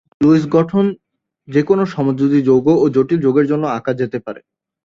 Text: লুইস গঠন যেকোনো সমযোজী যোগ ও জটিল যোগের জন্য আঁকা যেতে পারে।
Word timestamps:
লুইস 0.21 0.43
গঠন 0.49 0.85
যেকোনো 1.47 1.83
সমযোজী 1.93 2.39
যোগ 2.49 2.65
ও 2.75 2.85
জটিল 2.95 3.19
যোগের 3.25 3.45
জন্য 3.51 3.63
আঁকা 3.77 3.91
যেতে 3.93 4.17
পারে। 4.25 4.41